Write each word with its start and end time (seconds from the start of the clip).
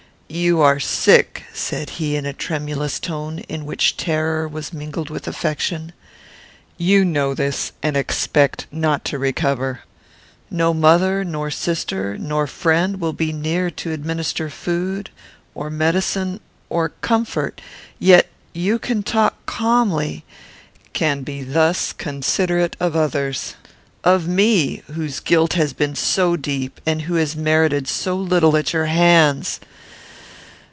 "You 0.33 0.61
are 0.61 0.79
sick," 0.79 1.43
said 1.53 1.89
he, 1.99 2.15
in 2.15 2.25
a 2.25 2.31
tremulous 2.31 3.01
tone, 3.01 3.39
in 3.49 3.65
which 3.65 3.97
terror 3.97 4.47
was 4.47 4.71
mingled 4.71 5.09
with 5.09 5.27
affection. 5.27 5.91
"You 6.77 7.03
know 7.03 7.33
this, 7.33 7.73
and 7.83 7.97
expect 7.97 8.65
not 8.71 9.03
to 9.11 9.19
recover. 9.19 9.81
No 10.49 10.73
mother, 10.73 11.25
nor 11.25 11.51
sister, 11.51 12.17
nor 12.17 12.47
friend, 12.47 13.01
will 13.01 13.11
be 13.11 13.33
near 13.33 13.69
to 13.71 13.91
administer 13.91 14.49
food, 14.49 15.09
or 15.53 15.69
medicine, 15.69 16.39
or 16.69 16.87
comfort; 17.01 17.59
yet 17.99 18.29
you 18.53 18.79
can 18.79 19.03
talk 19.03 19.45
calmly; 19.45 20.23
can 20.93 21.23
be 21.23 21.43
thus 21.43 21.91
considerate 21.91 22.77
of 22.79 22.95
others 22.95 23.55
of 24.05 24.29
me; 24.29 24.81
whose 24.93 25.19
guilt 25.19 25.53
has 25.55 25.73
been 25.73 25.93
so 25.93 26.37
deep, 26.37 26.79
and 26.85 27.01
who 27.01 27.15
has 27.15 27.35
merited 27.35 27.85
so 27.85 28.15
little 28.15 28.55
at 28.55 28.71
your 28.71 28.85
hands! 28.85 29.59